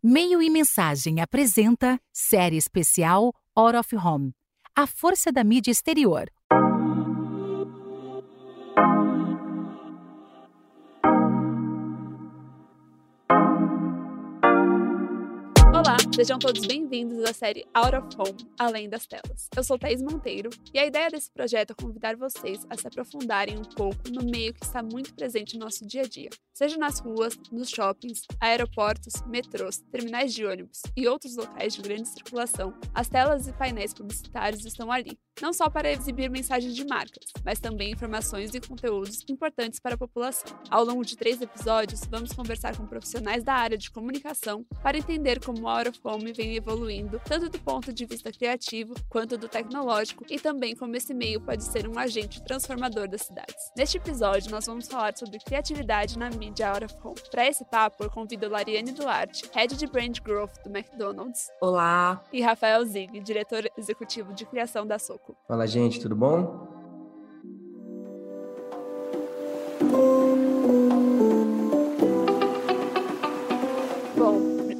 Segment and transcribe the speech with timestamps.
[0.00, 4.32] Meio e Mensagem apresenta série especial Out of Home
[4.72, 6.30] A Força da Mídia Exterior.
[16.18, 19.48] Sejam todos bem-vindos à série Out of Home, Além das Telas.
[19.56, 23.56] Eu sou Thaís Monteiro e a ideia desse projeto é convidar vocês a se aprofundarem
[23.56, 26.98] um pouco no meio que está muito presente no nosso dia a dia, seja nas
[26.98, 32.74] ruas, nos shoppings, aeroportos, metrôs, terminais de ônibus e outros locais de grande circulação.
[32.92, 37.60] As telas e painéis publicitários estão ali, não só para exibir mensagens de marcas, mas
[37.60, 40.58] também informações e conteúdos importantes para a população.
[40.68, 45.38] Ao longo de três episódios, vamos conversar com profissionais da área de comunicação para entender
[45.38, 49.48] como o Out of Home vem evoluindo, tanto do ponto de vista criativo quanto do
[49.48, 53.70] tecnológico, e também como esse meio pode ser um agente transformador das cidades.
[53.76, 57.20] Neste episódio, nós vamos falar sobre criatividade na mídia Out of Home.
[57.30, 61.50] Para esse papo, eu convido Lariane Duarte, Head de Brand Growth do McDonald's.
[61.60, 62.24] Olá.
[62.32, 65.36] E Rafael Zig, diretor executivo de criação da Soco.
[65.46, 66.77] Fala, gente, tudo bom?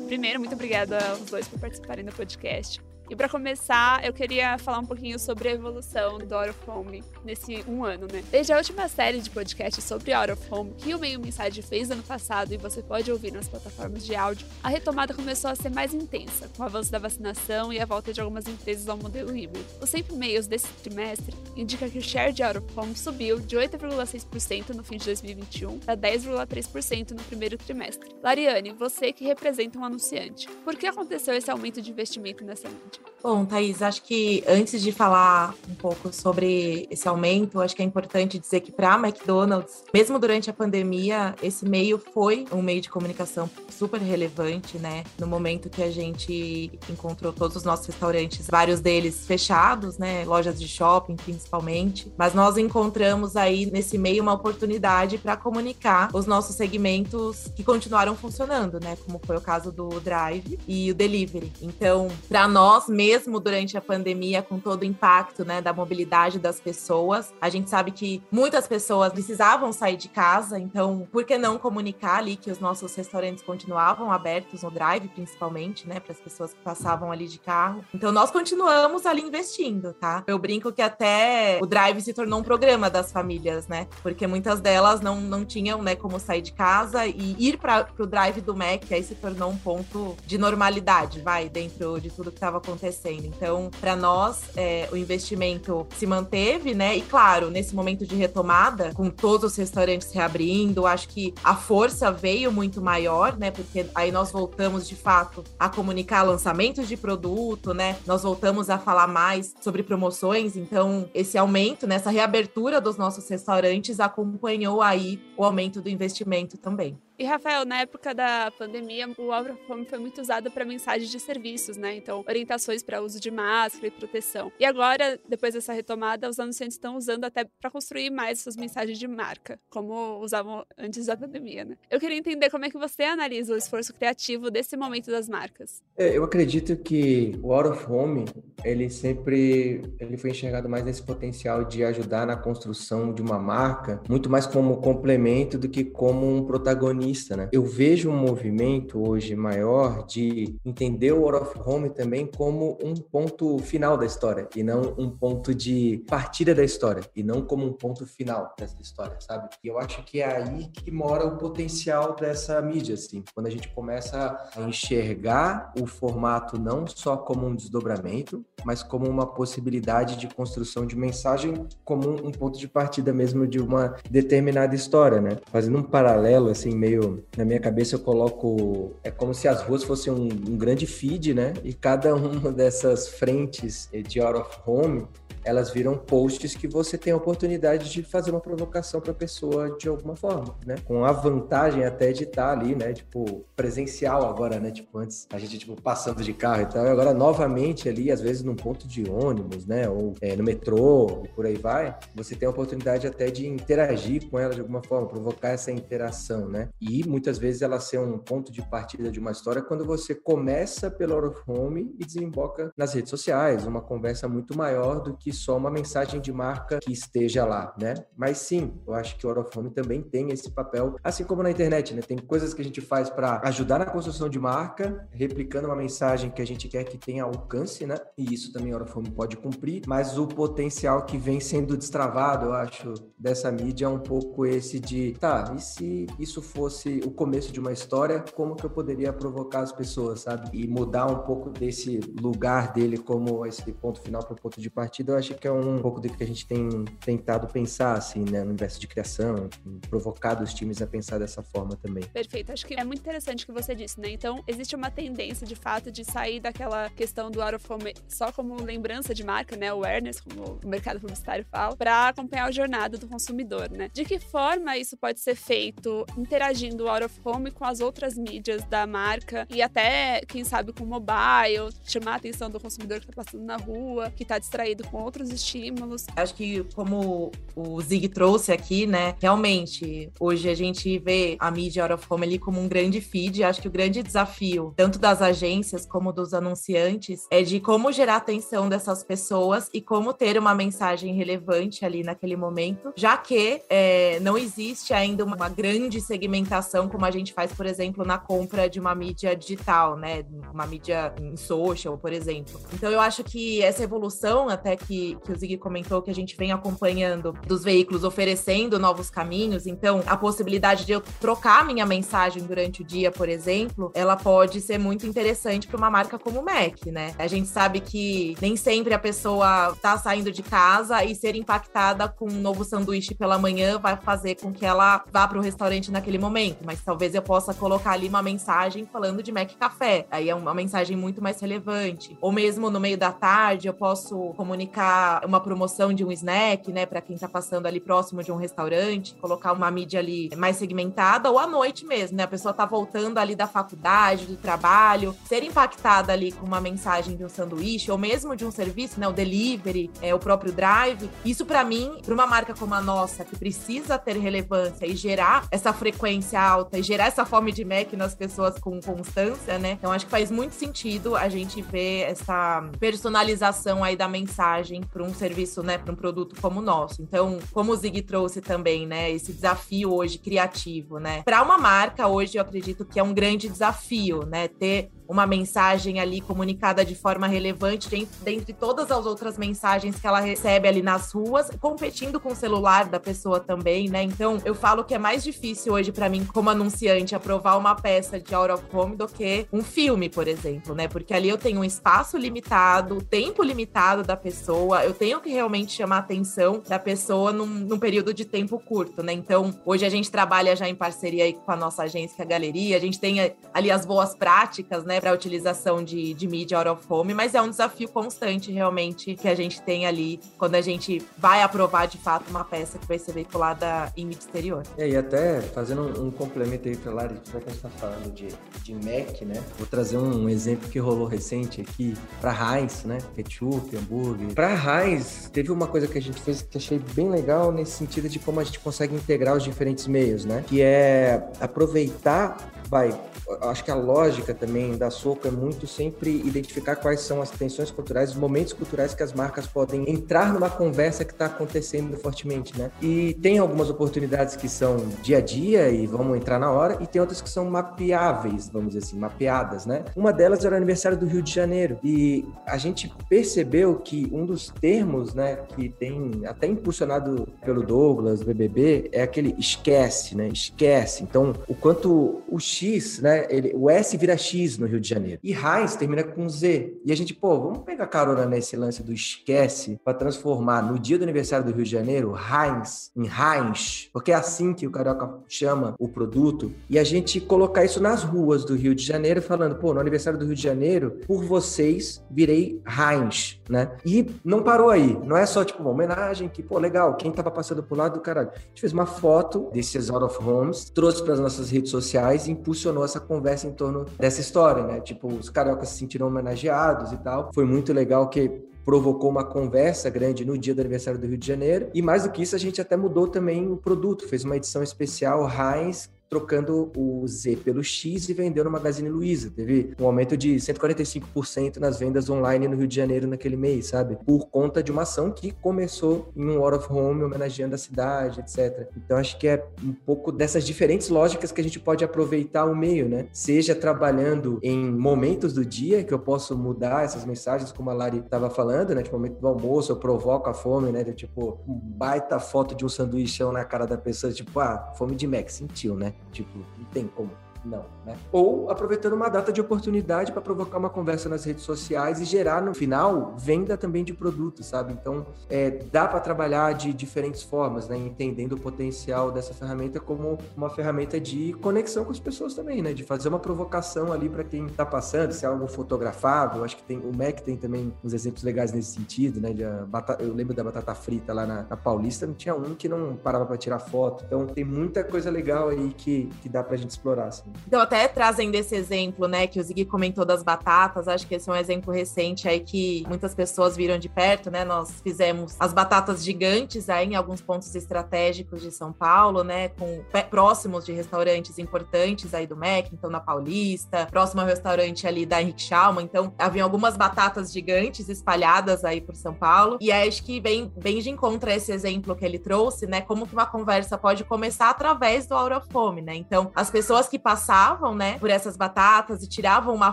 [0.08, 2.80] Primeiro, muito obrigada aos dois por participarem do podcast.
[3.10, 7.02] E para começar, eu queria falar um pouquinho sobre a evolução do Out of Home
[7.24, 8.22] nesse um ano, né?
[8.30, 11.90] Desde a última série de podcasts sobre Out of Home, que o Meio Mensagem fez
[11.90, 15.70] ano passado e você pode ouvir nas plataformas de áudio, a retomada começou a ser
[15.70, 19.34] mais intensa, com o avanço da vacinação e a volta de algumas empresas ao modelo
[19.34, 19.64] híbrido.
[19.80, 23.56] Os 100 e-mails desse trimestre indica que o share de Out of Home subiu de
[23.56, 28.10] 8,6% no fim de 2021 para 10,3% no primeiro trimestre.
[28.22, 32.97] Lariane, você que representa um anunciante, por que aconteceu esse aumento de investimento nessa mídia?
[33.20, 37.84] Bom, Thaís, acho que antes de falar um pouco sobre esse aumento, acho que é
[37.84, 42.80] importante dizer que para a McDonald's, mesmo durante a pandemia, esse meio foi um meio
[42.80, 45.02] de comunicação super relevante, né?
[45.19, 50.24] No momento que a gente encontrou todos os nossos restaurantes, vários deles fechados, né?
[50.24, 52.12] Lojas de shopping, principalmente.
[52.16, 58.15] Mas nós encontramos aí nesse meio uma oportunidade para comunicar os nossos segmentos que continuaram
[58.15, 58.97] funcionando, né?
[59.04, 61.53] Como foi o caso do Drive e o Delivery.
[61.60, 66.60] Então, para nós, mesmo durante a pandemia, com todo o impacto né, da mobilidade das
[66.60, 67.32] pessoas.
[67.41, 72.19] A gente sabe que muitas pessoas precisavam sair de casa, então por que não comunicar
[72.19, 76.60] ali que os nossos restaurantes continuavam abertos no drive, principalmente, né, para as pessoas que
[76.60, 77.84] passavam ali de carro.
[77.94, 80.25] Então nós continuamos ali investindo, tá?
[80.27, 83.87] Eu brinco que até o drive se tornou um programa das famílias, né?
[84.03, 88.06] Porque muitas delas não, não tinham, né, como sair de casa e ir para o
[88.06, 92.37] drive do Mac aí se tornou um ponto de normalidade, vai, dentro de tudo que
[92.37, 92.78] estava acontecendo.
[93.25, 96.97] Então, para nós, é, o investimento se manteve, né?
[96.97, 102.11] E claro, nesse momento de retomada, com todos os restaurantes reabrindo, acho que a força
[102.11, 103.50] veio muito maior, né?
[103.50, 107.97] Porque aí nós voltamos de fato a comunicar lançamentos de produto, né?
[108.06, 110.56] Nós voltamos a falar mais sobre promoções.
[110.56, 112.19] Então, esse aumento, nessa né?
[112.19, 116.99] reabertura dos nossos restaurantes acompanhou aí o aumento do investimento também.
[117.18, 121.10] E, Rafael, na época da pandemia, o Out of Home foi muito usado para mensagens
[121.10, 121.96] de serviços, né?
[121.96, 124.52] Então, orientações para uso de máscara e proteção.
[124.58, 128.98] E agora, depois dessa retomada, os anunciantes estão usando até para construir mais suas mensagens
[128.98, 131.76] de marca, como usavam antes da pandemia, né?
[131.90, 135.82] Eu queria entender como é que você analisa o esforço criativo desse momento das marcas.
[135.96, 138.26] É, eu acredito que o Out of Home,
[138.64, 144.00] ele sempre ele foi enxergado mais nesse potencial de ajudar na construção de uma marca,
[144.08, 147.48] muito mais como complemento do que como um protagonista né?
[147.52, 152.94] Eu vejo um movimento hoje maior de entender o Out of Home também como um
[152.94, 157.66] ponto final da história e não um ponto de partida da história e não como
[157.66, 159.48] um ponto final dessa história, sabe?
[159.62, 163.50] E eu acho que é aí que mora o potencial dessa mídia, assim, quando a
[163.50, 170.16] gente começa a enxergar o formato não só como um desdobramento, mas como uma possibilidade
[170.16, 175.38] de construção de mensagem como um ponto de partida mesmo de uma determinada história, né?
[175.50, 177.24] Fazendo um paralelo assim meio.
[177.36, 178.92] Na minha cabeça eu coloco.
[179.02, 181.54] É como se as ruas fossem um, um grande feed, né?
[181.65, 185.06] E cada uma dessas frentes de out of home
[185.44, 189.76] elas viram posts que você tem a oportunidade de fazer uma provocação para a pessoa
[189.76, 190.76] de alguma forma, né?
[190.84, 192.92] Com a vantagem até de estar tá ali, né?
[192.92, 194.70] Tipo, presencial agora, né?
[194.70, 198.20] Tipo, antes a gente, tipo, passando de carro e tal, e agora novamente ali, às
[198.20, 199.88] vezes num ponto de ônibus, né?
[199.88, 204.28] Ou é, no metrô, e por aí vai, você tem a oportunidade até de interagir
[204.28, 206.68] com ela de alguma forma, provocar essa interação, né?
[206.80, 210.90] E muitas vezes ela ser um ponto de partida de uma história quando você começa
[210.90, 215.32] pelo out of home e desemboca nas redes sociais, uma conversa muito maior do que
[215.38, 217.94] só uma mensagem de marca que esteja lá, né?
[218.16, 221.42] Mas sim, eu acho que o Out of Home também tem esse papel, assim como
[221.42, 222.02] na internet, né?
[222.02, 226.30] Tem coisas que a gente faz para ajudar na construção de marca, replicando uma mensagem
[226.30, 227.96] que a gente quer que tenha alcance, né?
[228.16, 231.76] E isso também o Out of Home pode cumprir, mas o potencial que vem sendo
[231.76, 237.00] destravado, eu acho, dessa mídia é um pouco esse de, tá, e se isso fosse
[237.04, 240.50] o começo de uma história, como que eu poderia provocar as pessoas, sabe?
[240.52, 244.70] E mudar um pouco desse lugar dele como esse ponto final para o ponto de
[244.70, 248.41] partida, acho que é um pouco do que a gente tem tentado pensar, assim, né,
[248.41, 249.48] no universo de criação,
[249.88, 252.04] provocado os times a pensar dessa forma também.
[252.04, 254.10] Perfeito, acho que é muito interessante o que você disse, né?
[254.10, 258.32] Então, existe uma tendência, de fato, de sair daquela questão do out of home só
[258.32, 262.97] como lembrança de marca, né, awareness, como o mercado publicitário fala, para acompanhar a jornada
[262.97, 263.90] do consumidor, né?
[263.92, 268.16] De que forma isso pode ser feito interagindo o out of home com as outras
[268.16, 273.00] mídias da marca e até, quem sabe, com o mobile, chamar a atenção do consumidor
[273.00, 276.07] que está passando na rua, que está distraído com outros estímulos.
[276.14, 281.83] Acho que como o Zig trouxe aqui, né, realmente, hoje a gente vê a mídia
[281.83, 283.43] out of home ali como um grande feed.
[283.43, 288.16] Acho que o grande desafio, tanto das agências como dos anunciantes, é de como gerar
[288.16, 294.21] atenção dessas pessoas e como ter uma mensagem relevante ali naquele momento, já que é,
[294.21, 298.78] não existe ainda uma grande segmentação como a gente faz, por exemplo, na compra de
[298.78, 300.25] uma mídia digital, né?
[300.52, 302.61] Uma mídia em social, por exemplo.
[302.73, 306.37] Então eu acho que essa evolução, até que, que o Zig comentou, que a gente
[306.37, 312.42] vem acompanhando dos veículos oferecendo novos caminhos, então a possibilidade de eu trocar minha mensagem
[312.42, 316.45] durante o dia, por exemplo, ela pode ser muito interessante para uma marca como o
[316.45, 317.14] Mac, né?
[317.18, 322.09] A gente sabe que nem sempre a pessoa tá saindo de casa e ser impactada
[322.09, 325.90] com um novo sanduíche pela manhã vai fazer com que ela vá para o restaurante
[325.90, 330.06] naquele momento, mas talvez eu possa colocar ali uma mensagem falando de Mac Café.
[330.11, 332.16] Aí é uma mensagem muito mais relevante.
[332.21, 334.88] Ou mesmo no meio da tarde eu posso comunicar
[335.25, 339.14] uma promoção de um snack, né, para quem tá passando ali próximo de um restaurante,
[339.20, 342.25] colocar uma mídia ali mais segmentada ou à noite mesmo, né?
[342.25, 347.16] A pessoa tá voltando ali da faculdade, do trabalho, ser impactada ali com uma mensagem
[347.16, 351.11] de um sanduíche ou mesmo de um serviço, né, o delivery, é, o próprio drive.
[351.25, 355.46] Isso para mim, para uma marca como a nossa, que precisa ter relevância e gerar
[355.50, 359.73] essa frequência alta e gerar essa fome de Mac nas pessoas com constância, né?
[359.73, 365.02] Então acho que faz muito sentido a gente ver essa personalização aí da mensagem para
[365.02, 367.02] um serviço, né, para um produto como o nosso.
[367.02, 371.23] Então, como o Zig trouxe também, né, esse desafio hoje criativo, né?
[371.23, 375.99] Para uma marca hoje eu acredito que é um grande desafio, né, ter uma mensagem
[375.99, 381.11] ali comunicada de forma relevante dentre todas as outras mensagens que ela recebe ali nas
[381.12, 384.02] ruas, competindo com o celular da pessoa também, né?
[384.02, 388.21] Então, eu falo que é mais difícil hoje para mim como anunciante aprovar uma peça
[388.21, 390.87] de out of home do que um filme, por exemplo, né?
[390.87, 395.73] Porque ali eu tenho um espaço limitado, tempo limitado da pessoa, eu tenho que realmente
[395.73, 399.12] chamar a atenção da pessoa num, num período de tempo curto, né?
[399.14, 402.76] Então, hoje a gente trabalha já em parceria com a nossa agência, é a Galeria,
[402.76, 404.98] a gente tem ali as boas práticas, né?
[405.00, 409.14] Para a utilização de, de mídia out of home, mas é um desafio constante realmente
[409.14, 412.87] que a gente tem ali quando a gente vai aprovar de fato uma peça que
[412.87, 414.62] vai ser veiculada em mídia exterior.
[414.76, 417.68] É, e até fazendo um, um complemento aí para Lari, já que a gente está
[417.68, 418.28] falando de,
[418.62, 419.42] de Mac, né?
[419.59, 422.99] Vou trazer um exemplo que rolou recente aqui para Heinz, né?
[423.14, 424.35] Ketchup, hambúrguer.
[424.35, 428.09] Para Heinz, teve uma coisa que a gente fez que achei bem legal nesse sentido
[428.09, 430.45] de como a gente consegue integrar os diferentes meios, né?
[430.47, 432.37] Que é aproveitar
[432.68, 432.99] vai,
[433.42, 437.71] acho que a lógica também da Soco é muito sempre identificar quais são as tensões
[437.71, 442.59] culturais, os momentos culturais que as marcas podem entrar numa conversa que está acontecendo fortemente,
[442.59, 442.71] né?
[442.81, 446.87] E tem algumas oportunidades que são dia a dia e vamos entrar na hora, e
[446.87, 449.85] tem outras que são mapeáveis, vamos dizer assim, mapeadas, né?
[449.97, 454.26] Uma delas era o aniversário do Rio de Janeiro, e a gente percebeu que um
[454.26, 460.28] dos termos, né, que tem até impulsionado pelo Douglas, BBB, é aquele esquece, né?
[460.28, 461.02] Esquece.
[461.02, 463.27] Então, o quanto o X, né?
[463.31, 465.21] Ele, o S vira X no Rio de Janeiro.
[465.23, 466.75] E Heinz termina com Z.
[466.85, 470.99] E a gente, pô, vamos pegar carona nesse lance do esquece para transformar no dia
[470.99, 475.19] do aniversário do Rio de Janeiro, Heinz em Heinz, porque é assim que o carioca
[475.29, 479.57] chama o produto, e a gente colocar isso nas ruas do Rio de Janeiro, falando,
[479.57, 483.71] pô, no aniversário do Rio de Janeiro, por vocês, virei Heinz, né?
[483.85, 484.99] E não parou aí.
[485.05, 488.00] Não é só, tipo, uma homenagem que, pô, legal, quem tava passando por lado do
[488.00, 488.31] caralho.
[488.35, 492.27] A gente fez uma foto desses out of homes, trouxe para as nossas redes sociais
[492.27, 494.81] e impulsionou essa conversa em torno dessa história, né?
[494.81, 497.31] Tipo, os cariocas se sentiram homenageados e tal.
[497.35, 498.28] Foi muito legal que
[498.64, 501.71] provocou uma conversa grande no dia do aniversário do Rio de Janeiro.
[501.75, 504.62] E mais do que isso, a gente até mudou também o produto, fez uma edição
[504.62, 509.31] especial Heinz trocando o Z pelo X e vendeu no Magazine Luiza.
[509.31, 513.97] Teve um aumento de 145% nas vendas online no Rio de Janeiro naquele mês, sabe?
[514.05, 518.21] Por conta de uma ação que começou em um Out of Home, homenageando a cidade,
[518.21, 518.69] etc.
[518.77, 522.57] Então acho que é um pouco dessas diferentes lógicas que a gente pode aproveitar o
[522.57, 523.07] meio, né?
[523.12, 527.99] Seja trabalhando em momentos do dia que eu posso mudar essas mensagens, como a Lari
[527.99, 528.83] estava falando, né?
[528.83, 530.85] Tipo, momento do almoço, eu provoco a fome, né?
[530.85, 535.07] Tipo, um baita foto de um sanduíchão na cara da pessoa, tipo, ah, fome de
[535.07, 535.95] Mac, sentiu, né?
[536.12, 537.11] Tipo, não tem como
[537.49, 537.97] não, né?
[538.12, 542.43] Ou aproveitando uma data de oportunidade para provocar uma conversa nas redes sociais e gerar
[542.43, 544.73] no final venda também de produtos, sabe?
[544.73, 547.76] Então é, dá para trabalhar de diferentes formas, né?
[547.76, 552.73] Entendendo o potencial dessa ferramenta como uma ferramenta de conexão com as pessoas também, né?
[552.73, 556.45] De fazer uma provocação ali para quem está passando, se é algo fotografável.
[556.45, 559.33] Acho que tem o Mac tem também uns exemplos legais nesse sentido, né?
[559.33, 562.69] De batata, eu lembro da batata frita lá na, na Paulista, não tinha um que
[562.69, 564.05] não parava para tirar foto.
[564.07, 567.09] Então tem muita coisa legal aí que, que dá para a gente explorar.
[567.09, 567.33] Assim.
[567.47, 571.28] Então, até trazendo esse exemplo, né, que o Ziggy comentou das batatas, acho que esse
[571.28, 574.45] é um exemplo recente aí que muitas pessoas viram de perto, né?
[574.45, 579.83] Nós fizemos as batatas gigantes aí em alguns pontos estratégicos de São Paulo, né, com
[580.11, 585.21] próximos de restaurantes importantes aí do MEC, então na Paulista, próximo ao restaurante ali da
[585.21, 590.21] Henrique Schalman, então havia algumas batatas gigantes espalhadas aí por São Paulo, e acho que
[590.21, 593.76] vem bem de encontro a esse exemplo que ele trouxe, né, como que uma conversa
[593.76, 595.95] pode começar através do Aura Fome, né?
[595.95, 599.73] Então, as pessoas que passaram passavam, né, por essas batatas e tiravam uma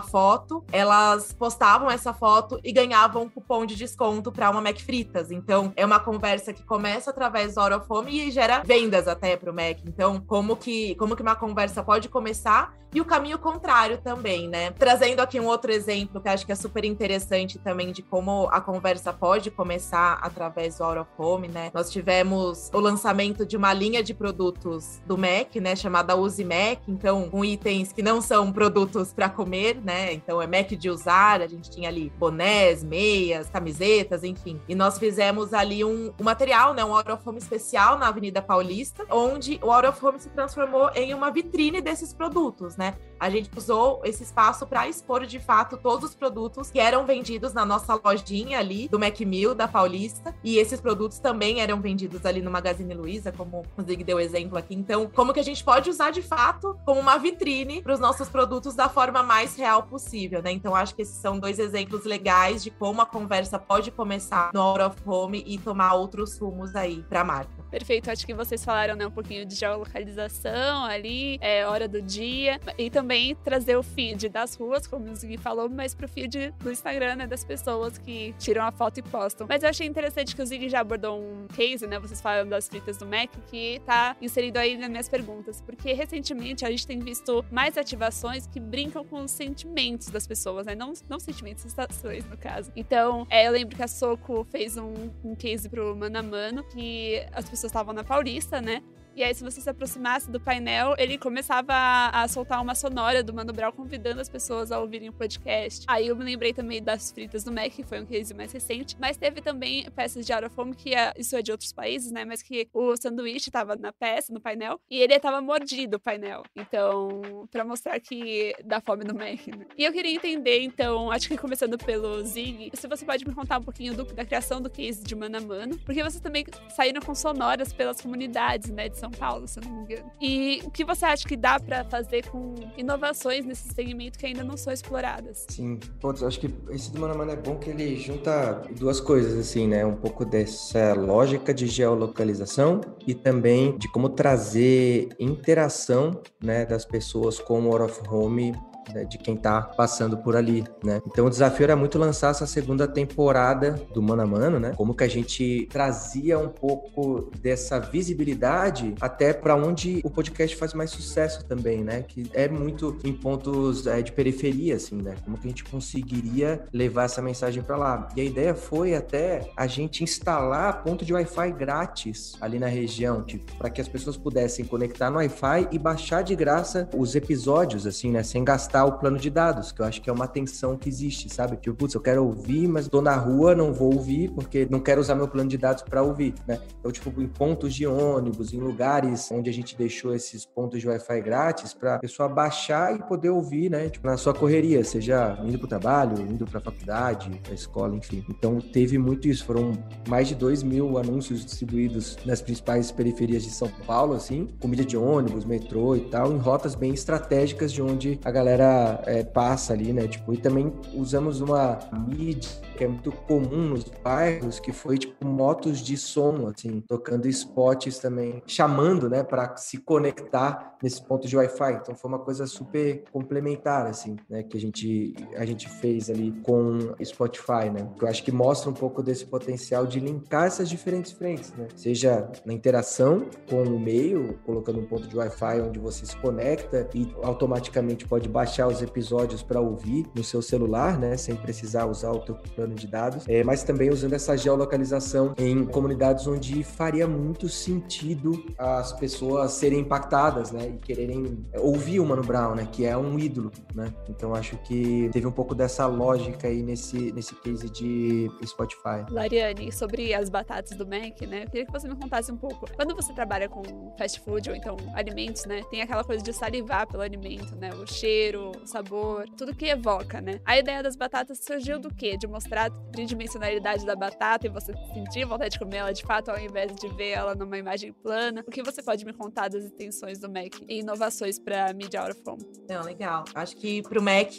[0.00, 5.30] foto, elas postavam essa foto e ganhavam um cupom de desconto para uma Mac Fritas.
[5.30, 9.50] Então, é uma conversa que começa através do Hora Fome e gera vendas até para
[9.50, 9.78] o Mac.
[9.86, 14.70] Então, como que, como que uma conversa pode começar e o caminho contrário também, né?
[14.70, 18.58] Trazendo aqui um outro exemplo que acho que é super interessante também de como a
[18.58, 21.70] conversa pode começar através do of Home, né?
[21.74, 26.78] Nós tivemos o lançamento de uma linha de produtos do Mac, né, chamada Use Mac,
[26.88, 30.10] então com itens que não são produtos para comer, né?
[30.14, 34.58] Então é Mac de usar, a gente tinha ali bonés, meias, camisetas, enfim.
[34.66, 38.40] E nós fizemos ali um, um material, né, um Out of Home especial na Avenida
[38.40, 42.94] Paulista, onde o Out of Home se transformou em uma vitrine desses produtos, né?
[43.18, 47.52] A gente usou esse espaço para expor de fato todos os produtos que eram vendidos
[47.52, 52.42] na nossa lojinha ali do Macmill da Paulista, e esses produtos também eram vendidos ali
[52.42, 54.74] no Magazine Luiza, como o Zig deu exemplo aqui.
[54.74, 58.28] Então, como que a gente pode usar de fato como uma vitrine para os nossos
[58.28, 60.52] produtos da forma mais real possível, né?
[60.52, 64.60] Então, acho que esses são dois exemplos legais de como a conversa pode começar no
[64.60, 67.64] Out of Home e tomar outros rumos aí para a marca.
[67.70, 72.60] Perfeito, acho que vocês falaram né, um pouquinho de geolocalização ali, é, hora do dia,
[72.78, 73.05] e também
[73.44, 77.26] trazer o feed das ruas, como o Ziggy falou, mas pro feed do Instagram, né,
[77.26, 79.46] das pessoas que tiram a foto e postam.
[79.48, 82.68] Mas eu achei interessante que o Ziggy já abordou um case, né, vocês falaram das
[82.68, 86.98] fritas do Mac, que tá inserido aí nas minhas perguntas, porque recentemente a gente tem
[86.98, 92.24] visto mais ativações que brincam com os sentimentos das pessoas, né, não, não sentimentos, sensações,
[92.28, 92.72] no caso.
[92.74, 96.64] Então, é, eu lembro que a Soco fez um, um case pro Mano a Mano,
[96.64, 98.82] que as pessoas estavam na Paulista, né?
[99.16, 103.22] E aí, se você se aproximasse do painel, ele começava a, a, soltar uma sonora
[103.22, 105.86] do Mano Brown convidando as pessoas a ouvirem o podcast.
[105.88, 108.94] Aí eu me lembrei também das fritas do Mac, que foi um case mais recente.
[109.00, 112.26] Mas teve também peças de Aerofome, que é, isso é de outros países, né?
[112.26, 116.42] Mas que o sanduíche tava na peça, no painel, e ele tava mordido o painel.
[116.54, 119.64] Então, para mostrar que dá fome no Mac, né?
[119.78, 123.60] E eu queria entender, então, acho que começando pelo Zig, se você pode me contar
[123.60, 127.00] um pouquinho do, da criação do case de Mano a Mano, porque vocês também saíram
[127.00, 128.90] com sonoras pelas comunidades, né?
[128.90, 130.10] De são Paulo, se eu não me engano.
[130.20, 134.44] E o que você acha que dá para fazer com inovações nesse segmento que ainda
[134.44, 135.46] não são exploradas?
[135.48, 139.00] Sim, putz, acho que esse do Mano a Mano é bom que ele junta duas
[139.00, 139.84] coisas, assim, né?
[139.84, 147.38] Um pouco dessa lógica de geolocalização e também de como trazer interação, né, das pessoas
[147.38, 148.54] com o Out of Home
[148.92, 151.00] né, de quem está passando por ali, né?
[151.06, 154.72] Então o desafio era muito lançar essa segunda temporada do Mano a Mano, né?
[154.76, 160.74] Como que a gente trazia um pouco dessa visibilidade até para onde o podcast faz
[160.74, 162.02] mais sucesso também, né?
[162.02, 165.14] Que é muito em pontos é, de periferia, assim, né?
[165.24, 168.08] Como que a gente conseguiria levar essa mensagem para lá?
[168.16, 173.22] E a ideia foi até a gente instalar ponto de Wi-Fi grátis ali na região,
[173.22, 177.86] tipo, para que as pessoas pudessem conectar no Wi-Fi e baixar de graça os episódios,
[177.86, 178.22] assim, né?
[178.22, 181.32] Sem gastar o plano de dados, que eu acho que é uma tensão que existe,
[181.32, 181.56] sabe?
[181.56, 185.00] Tipo, putz, eu quero ouvir, mas tô na rua, não vou ouvir, porque não quero
[185.00, 186.60] usar meu plano de dados para ouvir, né?
[186.78, 190.88] Então, tipo, em pontos de ônibus, em lugares onde a gente deixou esses pontos de
[190.88, 193.88] Wi-Fi grátis para a pessoa baixar e poder ouvir, né?
[193.88, 197.54] Tipo, na sua correria, seja indo para o trabalho, indo para a faculdade, para a
[197.54, 198.24] escola, enfim.
[198.28, 199.44] Então, teve muito isso.
[199.44, 199.72] Foram
[200.08, 204.84] mais de 2 mil anúncios distribuídos nas principais periferias de São Paulo, assim, com mídia
[204.84, 208.65] de ônibus, metrô e tal, em rotas bem estratégicas de onde a galera
[209.06, 210.06] é, passa ali, né?
[210.06, 215.26] Tipo, e também usamos uma mídia que é muito comum nos bairros, que foi tipo
[215.26, 221.36] motos de som, assim, tocando spots também, chamando, né, para se conectar nesse ponto de
[221.36, 221.72] Wi-Fi.
[221.80, 226.32] Então foi uma coisa super complementar, assim, né, que a gente a gente fez ali
[226.42, 227.88] com Spotify, né?
[227.98, 231.68] Que eu acho que mostra um pouco desse potencial de linkar essas diferentes frentes, né?
[231.74, 236.88] Seja na interação com o meio, colocando um ponto de Wi-Fi onde você se conecta
[236.94, 242.12] e automaticamente pode baixar os episódios para ouvir no seu celular, né, sem precisar usar
[242.12, 247.06] o teu plano de dados, é, mas também usando essa geolocalização em comunidades onde faria
[247.06, 252.86] muito sentido as pessoas serem impactadas, né, e quererem ouvir o Mano Brown, né, que
[252.86, 253.92] é um ídolo, né.
[254.08, 259.04] Então acho que teve um pouco dessa lógica aí nesse nesse case de Spotify.
[259.10, 262.66] Lariane, sobre as batatas do Mac, né, eu queria que você me contasse um pouco.
[262.76, 263.62] Quando você trabalha com
[263.98, 267.86] fast food ou então alimentos, né, tem aquela coisa de salivar pelo alimento, né, o
[267.86, 270.40] cheiro, o sabor, tudo que evoca, né.
[270.44, 272.16] A ideia das batatas surgiu do quê?
[272.16, 276.30] De mostrar a tridimensionalidade da batata e você sentir vontade de comer ela de fato
[276.30, 278.44] ao invés de ver ela numa imagem plana.
[278.46, 282.12] O que você pode me contar das intenções do Mac e inovações para mídia out
[282.12, 282.42] of home?
[282.68, 283.24] Não, legal.
[283.34, 284.32] Acho que para o Mac,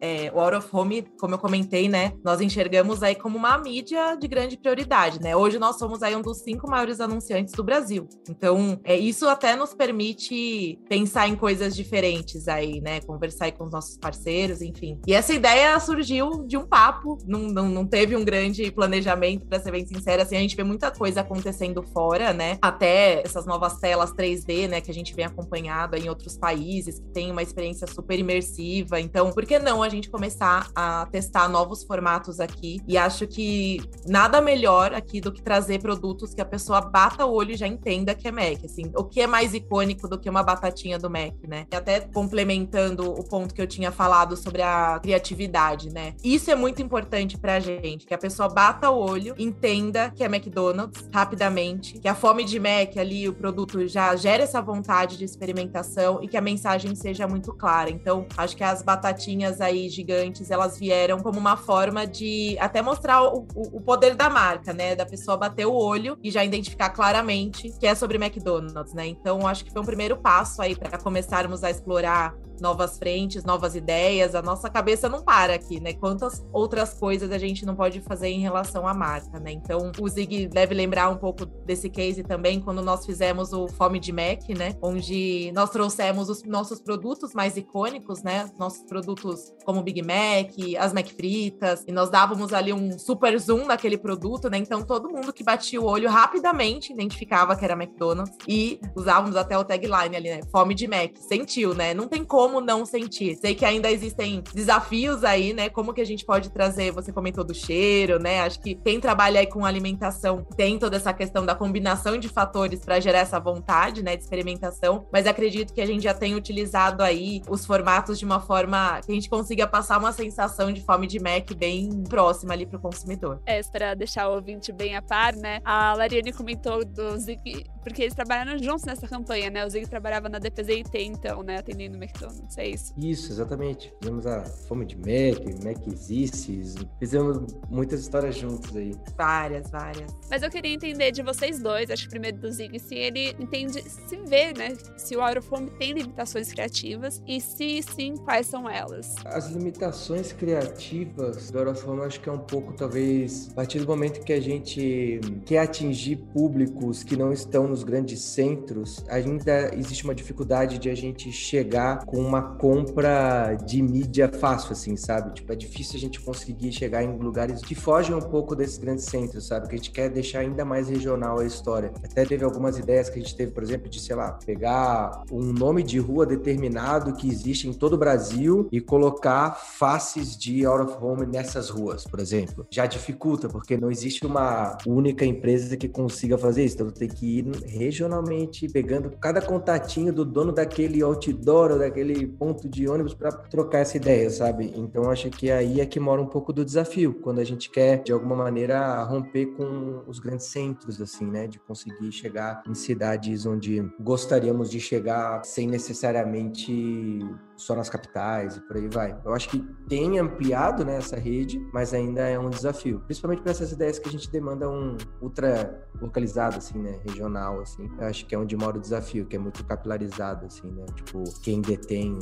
[0.00, 4.14] é, o out of home, como eu comentei, né, nós enxergamos aí como uma mídia
[4.16, 5.34] de grande prioridade, né?
[5.34, 8.08] Hoje nós somos aí um dos cinco maiores anunciantes do Brasil.
[8.28, 13.00] Então, é, isso até nos permite pensar em coisas diferentes aí, né?
[13.00, 14.98] Conversar aí com os nossos parceiros, enfim.
[15.06, 19.60] E essa ideia surgiu de um papo, num, não, não teve um grande planejamento, para
[19.60, 20.22] ser bem sincera.
[20.22, 22.58] Assim, a gente vê muita coisa acontecendo fora, né?
[22.62, 24.80] Até essas novas telas 3D, né?
[24.80, 29.00] Que a gente vem acompanhado em outros países, que tem uma experiência super imersiva.
[29.00, 32.80] Então, por que não a gente começar a testar novos formatos aqui?
[32.86, 37.32] E acho que nada melhor aqui do que trazer produtos que a pessoa bata o
[37.32, 38.64] olho e já entenda que é Mac.
[38.64, 41.66] Assim, o que é mais icônico do que uma batatinha do Mac, né?
[41.72, 46.14] E até complementando o ponto que eu tinha falado sobre a criatividade, né?
[46.24, 50.26] Isso é muito importante pra gente, que a pessoa bata o olho, entenda que é
[50.26, 55.24] McDonald's rapidamente, que a fome de Mac ali, o produto já gera essa vontade de
[55.24, 57.90] experimentação e que a mensagem seja muito clara.
[57.90, 63.22] Então, acho que as batatinhas aí gigantes, elas vieram como uma forma de até mostrar
[63.22, 64.96] o, o poder da marca, né?
[64.96, 69.06] Da pessoa bater o olho e já identificar claramente que é sobre McDonald's, né?
[69.06, 73.74] Então, acho que foi um primeiro passo aí para começarmos a explorar novas frentes, novas
[73.74, 74.34] ideias.
[74.34, 75.92] A nossa cabeça não para aqui, né?
[75.92, 79.52] Quantas outras coisas a gente não pode fazer em relação à marca, né?
[79.52, 83.98] Então, o Zig deve lembrar um pouco desse case também quando nós fizemos o Fome
[83.98, 84.76] de Mac, né?
[84.82, 88.50] Onde nós trouxemos os nossos produtos mais icônicos, né?
[88.58, 93.66] Nossos produtos como Big Mac, as Mac fritas, e nós dávamos ali um super zoom
[93.66, 94.58] naquele produto, né?
[94.58, 99.56] Então, todo mundo que batia o olho rapidamente identificava que era McDonald's e usávamos até
[99.56, 100.40] o tagline ali, né?
[100.50, 101.16] Fome de Mac.
[101.16, 101.94] Sentiu, né?
[101.94, 103.36] Não tem como como não sentir.
[103.36, 105.68] Sei que ainda existem desafios aí, né?
[105.68, 108.40] Como que a gente pode trazer, você comentou do cheiro, né?
[108.40, 112.84] Acho que quem trabalha aí com alimentação tem toda essa questão da combinação de fatores
[112.84, 117.02] para gerar essa vontade, né, de experimentação, mas acredito que a gente já tem utilizado
[117.02, 121.06] aí os formatos de uma forma que a gente consiga passar uma sensação de fome
[121.06, 123.40] de Mac bem próxima ali para o consumidor.
[123.46, 125.60] É, para deixar o ouvinte bem a par, né?
[125.64, 129.64] A Lariane comentou do Zig, porque eles trabalharam juntos nessa campanha, né?
[129.64, 132.94] O Zig trabalhava na DPZIT, então, né, atendendo o McDonald's sei isso.
[132.98, 133.92] Isso, exatamente.
[134.00, 138.94] Fizemos a Fome de Mac, Mac Existes, fizemos muitas histórias juntos aí.
[139.16, 140.10] Várias, várias.
[140.30, 143.82] Mas eu queria entender de vocês dois, acho que primeiro do Zig, se ele entende,
[143.82, 149.14] se vê, né, se o Aerofome tem limitações criativas e se sim, quais são elas?
[149.24, 154.24] As limitações criativas do Aerofome acho que é um pouco, talvez, a partir do momento
[154.24, 160.14] que a gente quer atingir públicos que não estão nos grandes centros, ainda existe uma
[160.14, 165.34] dificuldade de a gente chegar com uma compra de mídia fácil, assim, sabe?
[165.34, 169.04] Tipo, é difícil a gente conseguir chegar em lugares que fogem um pouco desses grandes
[169.04, 169.68] centros, sabe?
[169.68, 171.92] Que a gente quer deixar ainda mais regional a história.
[172.04, 175.52] Até teve algumas ideias que a gente teve, por exemplo, de, sei lá, pegar um
[175.52, 180.84] nome de rua determinado que existe em todo o Brasil e colocar faces de out
[180.84, 182.64] of home nessas ruas, por exemplo.
[182.70, 186.76] Já dificulta, porque não existe uma única empresa que consiga fazer isso.
[186.76, 192.26] Então, tem que ir regionalmente, pegando cada contatinho do dono daquele outdoor ou daquele naquele
[192.26, 194.72] ponto de ônibus para trocar essa ideia, sabe?
[194.76, 198.02] Então acho que aí é que mora um pouco do desafio, quando a gente quer
[198.02, 203.46] de alguma maneira romper com os grandes centros assim, né, de conseguir chegar em cidades
[203.46, 207.20] onde gostaríamos de chegar sem necessariamente
[207.60, 209.18] só nas capitais e por aí vai.
[209.24, 213.50] Eu acho que tem ampliado né, essa rede, mas ainda é um desafio, principalmente para
[213.50, 217.90] essas ideias que a gente demanda um ultra localizado, assim, né, regional, assim.
[217.98, 221.22] Eu acho que é onde mora o desafio, que é muito capilarizado, assim, né, tipo,
[221.42, 222.18] quem detém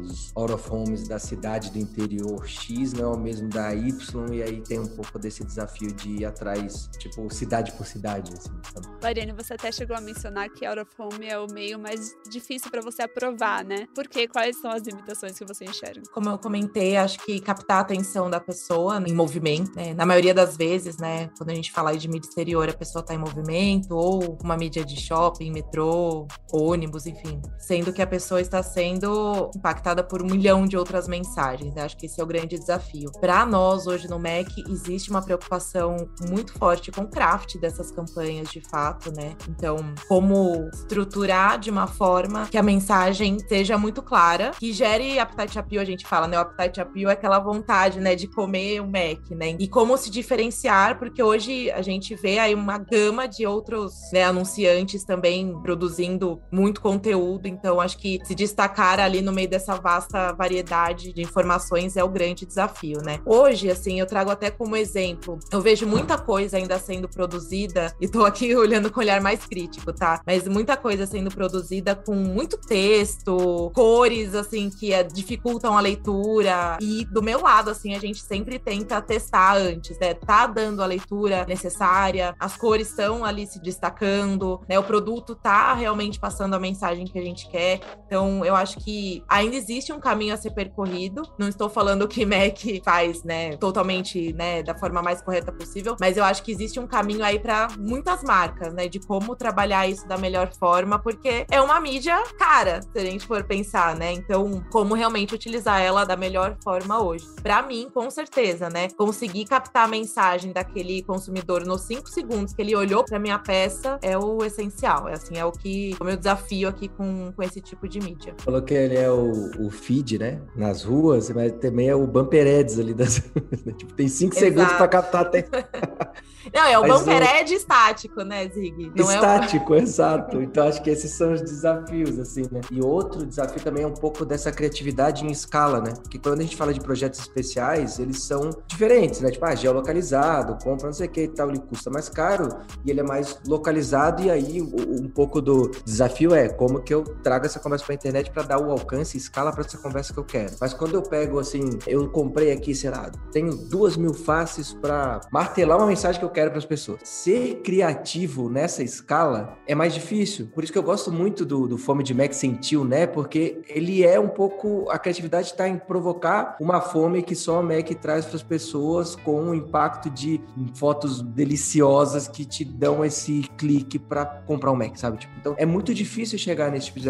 [0.00, 4.34] os out of homes da cidade do interior X não é o mesmo da Y,
[4.34, 8.52] e aí tem um pouco desse desafio de ir atrás, tipo, cidade por cidade, assim,
[8.72, 9.32] sabe?
[9.42, 12.80] Você até chegou a mencionar que out of home é o meio mais difícil para
[12.80, 13.86] você aprovar, né?
[13.94, 14.28] Por quê?
[14.28, 16.02] Quais são as as limitações que você enxerga?
[16.12, 19.94] Como eu comentei, acho que captar a atenção da pessoa em movimento, né?
[19.94, 21.30] Na maioria das vezes, né?
[21.38, 24.84] Quando a gente fala de mídia exterior, a pessoa está em movimento, ou uma mídia
[24.84, 27.40] de shopping, metrô, ônibus, enfim.
[27.58, 31.74] Sendo que a pessoa está sendo impactada por um milhão de outras mensagens.
[31.74, 31.82] Né?
[31.82, 33.10] Acho que esse é o grande desafio.
[33.20, 35.96] Para nós, hoje no MEC, existe uma preocupação
[36.28, 39.36] muito forte com o craft dessas campanhas, de fato, né?
[39.48, 39.76] Então,
[40.08, 45.82] como estruturar de uma forma que a mensagem seja muito clara, que gere appetite appeal,
[45.82, 46.38] a gente fala, né?
[46.38, 49.56] O appetite appeal é aquela vontade, né, de comer o Mac, né?
[49.58, 54.24] E como se diferenciar, porque hoje a gente vê aí uma gama de outros né,
[54.24, 60.32] anunciantes também produzindo muito conteúdo, então acho que se destacar ali no meio dessa vasta
[60.32, 63.20] variedade de informações é o grande desafio, né?
[63.24, 68.08] Hoje, assim, eu trago até como exemplo, eu vejo muita coisa ainda sendo produzida, e
[68.08, 70.20] tô aqui olhando com olhar mais crítico, tá?
[70.26, 75.80] Mas muita coisa sendo produzida com muito texto, cores, assim, assim, que é, dificultam a
[75.80, 76.76] leitura.
[76.80, 80.14] E do meu lado, assim, a gente sempre tenta testar antes, né?
[80.14, 84.78] Tá dando a leitura necessária, as cores estão ali se destacando, né?
[84.78, 87.80] O produto tá realmente passando a mensagem que a gente quer.
[88.06, 91.22] Então, eu acho que ainda existe um caminho a ser percorrido.
[91.38, 96.16] Não estou falando que Mac faz, né, totalmente, né, da forma mais correta possível, mas
[96.16, 100.06] eu acho que existe um caminho aí para muitas marcas, né, de como trabalhar isso
[100.06, 104.12] da melhor forma, porque é uma mídia cara, se a gente for pensar, né?
[104.12, 107.26] Então, como realmente utilizar ela da melhor forma hoje.
[107.42, 108.88] Para mim, com certeza, né?
[108.90, 113.98] Conseguir captar a mensagem daquele consumidor nos cinco segundos que ele olhou para minha peça
[114.02, 115.08] é o essencial.
[115.08, 118.34] É assim, é o que o meu desafio aqui com, com esse tipo de mídia.
[118.38, 120.40] Falou que ele é o, o feed, né?
[120.56, 123.22] Nas ruas, mas também é o bumper ads ali das.
[123.64, 123.72] Né?
[123.76, 124.46] Tipo, tem cinco Exato.
[124.46, 125.46] segundos para captar até.
[126.52, 128.90] Não, é o Mas bumper estático, né, Zig?
[128.96, 129.80] Não estático, é o...
[129.82, 130.42] exato.
[130.42, 132.60] Então acho que esses são os desafios, assim, né?
[132.70, 135.92] E outro desafio também é um pouco dessa criatividade em escala, né?
[135.94, 139.30] Porque quando a gente fala de projetos especiais, eles são diferentes, né?
[139.30, 142.48] Tipo, ah, geolocalizado, compra não sei o que e tal, ele custa mais caro
[142.84, 144.22] e ele é mais localizado.
[144.22, 147.96] E aí um pouco do desafio é como que eu trago essa conversa para a
[147.96, 150.52] internet para dar o alcance e escala para essa conversa que eu quero.
[150.60, 155.20] Mas quando eu pego, assim, eu comprei aqui, sei lá, tenho duas mil faces para
[155.30, 157.00] martelar uma mensagem que eu quero para as pessoas.
[157.04, 160.48] Ser criativo nessa escala é mais difícil.
[160.54, 163.06] Por isso que eu gosto muito do, do Fome de Mac Sentiu, né?
[163.06, 164.88] Porque ele é um pouco.
[164.90, 169.16] A criatividade está em provocar uma fome que só a Mac traz para as pessoas
[169.16, 170.40] com o impacto de
[170.74, 175.18] fotos deliciosas que te dão esse clique para comprar um Mac, sabe?
[175.18, 177.08] Tipo, então é muito difícil chegar nesse tipo de.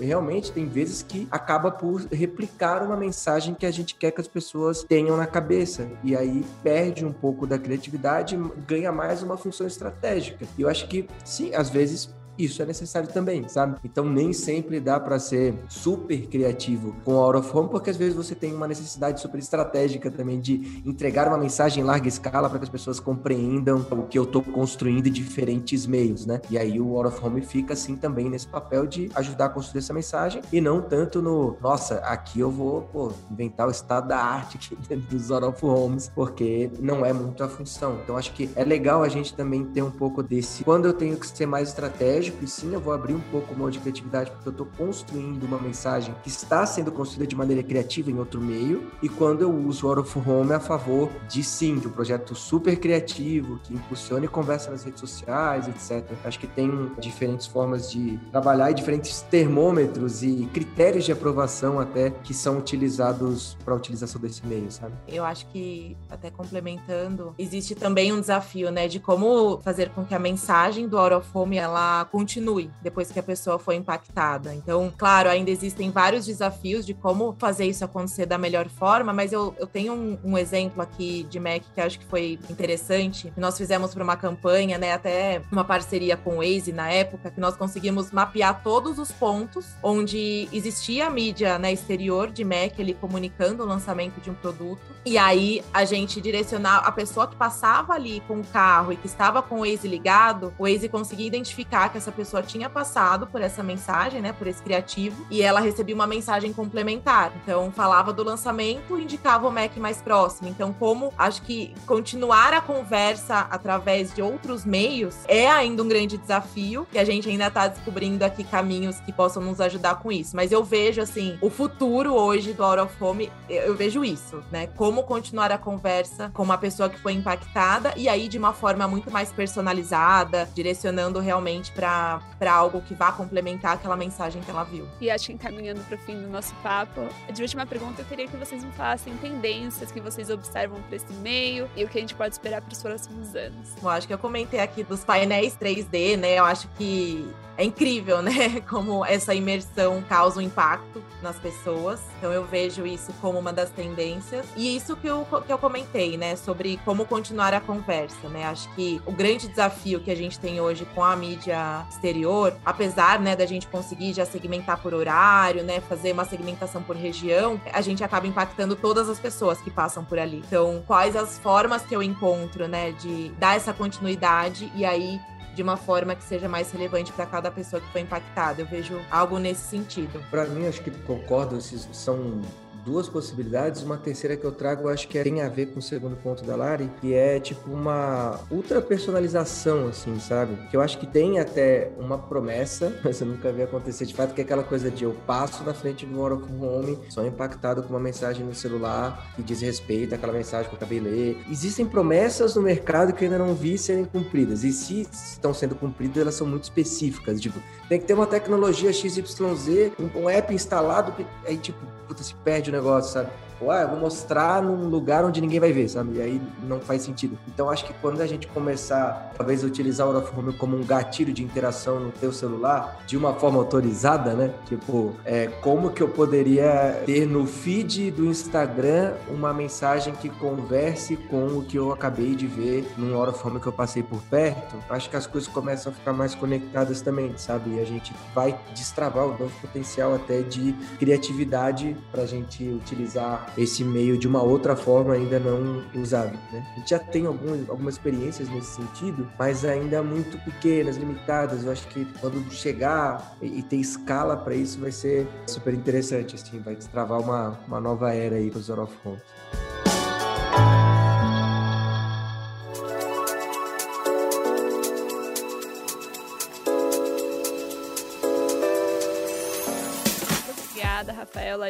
[0.00, 4.28] Realmente tem vezes que acaba por replicar uma mensagem que a gente quer que as
[4.28, 5.88] pessoas tenham na cabeça.
[6.02, 8.36] E aí perde um pouco da criatividade
[8.66, 10.46] ganha mais uma função estratégica.
[10.56, 13.76] E eu acho que, sim, às vezes isso é necessário também, sabe?
[13.84, 17.96] Então nem sempre dá para ser super criativo com a out of home, porque às
[17.96, 22.48] vezes você tem uma necessidade super estratégica também de entregar uma mensagem em larga escala
[22.48, 26.40] para que as pessoas compreendam o que eu estou construindo em diferentes meios, né?
[26.50, 29.80] E aí o out of home fica assim também nesse papel de ajudar a construir
[29.80, 34.18] essa mensagem e não tanto no, nossa, aqui eu vou pô, inventar o estado da
[34.18, 37.98] arte aqui dentro dos out of homes, porque não é muito a função.
[38.02, 41.16] Então acho que é legal a gente também ter um pouco desse, quando eu tenho
[41.16, 43.78] que ser mais estratégico lógico, e sim, eu vou abrir um pouco o modo de
[43.78, 48.18] criatividade, porque eu estou construindo uma mensagem que está sendo construída de maneira criativa em
[48.18, 51.78] outro meio, e quando eu uso o Out of Home é a favor de sim,
[51.78, 56.04] de um projeto super criativo, que impulsione conversa nas redes sociais, etc.
[56.24, 62.10] Acho que tem diferentes formas de trabalhar e diferentes termômetros e critérios de aprovação até
[62.10, 64.94] que são utilizados para a utilização desse meio, sabe?
[65.08, 70.14] Eu acho que, até complementando, existe também um desafio, né, de como fazer com que
[70.14, 74.54] a mensagem do Out of Home ela continue depois que a pessoa foi impactada.
[74.54, 79.32] Então, claro, ainda existem vários desafios de como fazer isso acontecer da melhor forma, mas
[79.32, 83.56] eu, eu tenho um, um exemplo aqui de Mac que acho que foi interessante, nós
[83.56, 87.56] fizemos para uma campanha, né, até uma parceria com o Waze na época, que nós
[87.56, 93.62] conseguimos mapear todos os pontos onde existia a mídia né, exterior de Mac ali comunicando
[93.62, 94.80] o lançamento de um produto.
[95.04, 99.06] E aí a gente direcionar a pessoa que passava ali com o carro e que
[99.06, 103.40] estava com o Waze ligado, o Waze conseguia identificar que essa pessoa tinha passado por
[103.40, 107.32] essa mensagem, né, por esse criativo, e ela recebia uma mensagem complementar.
[107.42, 110.48] Então falava do lançamento, indicava o Mac mais próximo.
[110.48, 116.18] Então como acho que continuar a conversa através de outros meios é ainda um grande
[116.18, 120.36] desafio e a gente ainda está descobrindo aqui caminhos que possam nos ajudar com isso.
[120.36, 124.66] Mas eu vejo assim, o futuro hoje do Out of Home, eu vejo isso, né?
[124.66, 128.86] Como continuar a conversa com uma pessoa que foi impactada e aí de uma forma
[128.86, 134.86] muito mais personalizada, direcionando realmente para algo que vá complementar aquela mensagem que ela viu.
[135.00, 137.00] E acho que encaminhando para o fim do nosso papo,
[137.32, 141.12] de última pergunta, eu queria que vocês me falassem tendências que vocês observam para esse
[141.14, 143.70] meio e o que a gente pode esperar para os próximos anos.
[143.82, 146.38] Eu acho que eu comentei aqui dos painéis 3D, né?
[146.38, 148.60] Eu acho que é incrível, né?
[148.68, 152.00] Como essa imersão causa um impacto nas pessoas.
[152.16, 154.46] Então eu vejo isso como uma das tendências.
[154.56, 156.34] E isso que eu, que eu comentei, né?
[156.36, 158.46] Sobre como continuar a conversa, né?
[158.46, 163.20] Acho que o grande desafio que a gente tem hoje com a mídia exterior, apesar,
[163.20, 165.80] né, da gente conseguir já segmentar por horário, né?
[165.80, 170.18] Fazer uma segmentação por região, a gente acaba impactando todas as pessoas que passam por
[170.18, 170.42] ali.
[170.46, 175.20] Então, quais as formas que eu encontro, né, de dar essa continuidade e aí
[175.54, 178.62] de uma forma que seja mais relevante para cada pessoa que foi impactada.
[178.62, 180.22] Eu vejo algo nesse sentido.
[180.30, 182.40] Para mim, acho que concordo, esses são
[182.84, 183.82] duas possibilidades.
[183.82, 186.44] Uma terceira que eu trago, acho que é, tem a ver com o segundo ponto
[186.44, 190.56] da Lari, que é tipo uma ultra personalização, assim, sabe?
[190.70, 194.34] Que eu acho que tem até uma promessa, mas eu nunca vi acontecer de fato,
[194.34, 197.90] que é aquela coisa de eu passo na frente do of Home, sou impactado com
[197.90, 201.44] uma mensagem no celular que diz respeito àquela mensagem que eu acabei de ler.
[201.50, 204.64] Existem promessas no mercado que eu ainda não vi serem cumpridas.
[204.64, 207.40] E se estão sendo cumpridas, elas são muito específicas.
[207.40, 212.34] Tipo, tem que ter uma tecnologia XYZ, um app instalado, que aí, tipo, puta, se
[212.34, 213.49] perde negócio, sabe?
[213.68, 216.18] Ah, eu vou mostrar num lugar onde ninguém vai ver, sabe?
[216.18, 217.38] E aí não faz sentido.
[217.48, 221.32] Então, acho que quando a gente começar, talvez, a utilizar o Out como um gatilho
[221.32, 224.52] de interação no teu celular, de uma forma autorizada, né?
[224.66, 231.16] Tipo, é, como que eu poderia ter no feed do Instagram uma mensagem que converse
[231.16, 234.76] com o que eu acabei de ver num Out que eu passei por perto?
[234.88, 237.76] Acho que as coisas começam a ficar mais conectadas também, sabe?
[237.76, 243.49] E a gente vai destravar o novo potencial até de criatividade para a gente utilizar
[243.56, 246.38] esse meio de uma outra forma ainda não usado.
[246.52, 246.64] Né?
[246.72, 251.64] A gente já tem algumas, algumas experiências nesse sentido, mas ainda muito pequenas, limitadas.
[251.64, 256.58] Eu acho que quando chegar e, ter escala para isso vai ser super interessante, assim,
[256.60, 258.88] vai destravar uma, uma nova era aí para os Zero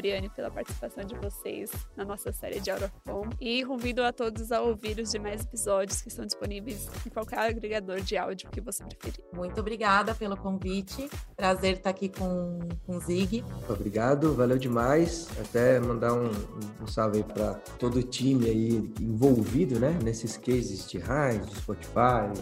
[0.00, 3.34] Lariane, pela participação de vocês na nossa série de Out of Home.
[3.38, 8.00] E convido a todos a ouvir os demais episódios que estão disponíveis em qualquer agregador
[8.00, 9.24] de áudio que você preferir.
[9.34, 11.10] Muito obrigada pelo convite.
[11.36, 13.44] Prazer estar aqui com, com o Zig.
[13.68, 15.28] Obrigado, valeu demais.
[15.38, 16.30] Até mandar um,
[16.80, 22.32] um salve aí para todo o time aí envolvido, né, nesses cases de rádio, Spotify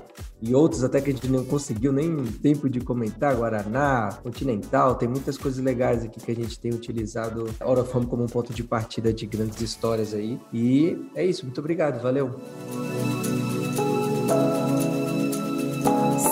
[0.41, 5.09] e outros até que a gente não conseguiu nem tempo de comentar, Guaraná, Continental, tem
[5.09, 8.53] muitas coisas legais aqui que a gente tem utilizado a Hora Fama como um ponto
[8.53, 10.39] de partida de grandes histórias aí.
[10.53, 12.39] E é isso, muito obrigado, valeu.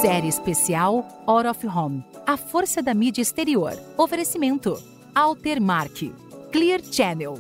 [0.01, 2.05] Série especial Out of Home.
[2.27, 3.73] A força da mídia exterior.
[3.97, 4.81] Oferecimento.
[5.15, 6.13] Altermark.
[6.53, 7.39] Clear Channel.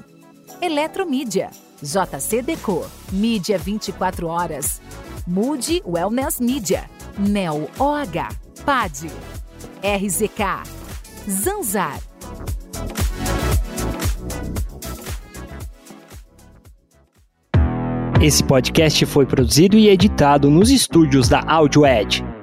[0.61, 1.51] Eletromídia.
[1.83, 2.85] JC Deco.
[3.13, 4.81] Mídia 24 horas.
[5.27, 6.85] Mude Wellness Media.
[7.19, 8.29] Neo OH.
[8.65, 9.11] PAD.
[9.83, 10.63] RZK.
[11.29, 11.99] Zanzar.
[18.23, 22.36] Esse podcast foi produzido e editado nos estúdios da AudioEd.